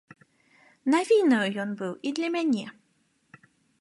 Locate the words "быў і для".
1.81-2.27